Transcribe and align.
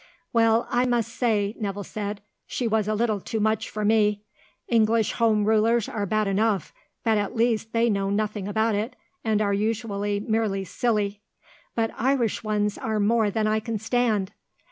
"Well, 0.33 0.65
I 0.71 0.87
must 0.87 1.13
say," 1.15 1.55
Nevill 1.59 1.83
said, 1.83 2.21
"she 2.47 2.67
was 2.67 2.87
a 2.87 2.95
little 2.95 3.19
too 3.19 3.39
much 3.39 3.69
for 3.69 3.85
me. 3.85 4.23
English 4.67 5.11
Home 5.11 5.45
Rulers 5.45 5.87
are 5.87 6.07
bad 6.07 6.27
enough, 6.27 6.73
but 7.03 7.19
at 7.19 7.35
least 7.35 7.71
they 7.71 7.87
know 7.87 8.09
nothing 8.09 8.47
about 8.47 8.73
it 8.73 8.95
and 9.23 9.43
are 9.43 9.53
usually 9.53 10.19
merely 10.19 10.63
silly; 10.63 11.21
but 11.75 11.91
Irish 11.99 12.43
ones 12.43 12.79
are 12.79 12.99
more 12.99 13.29
than 13.29 13.45
I 13.45 13.59
can 13.59 13.77
stand. 13.77 14.31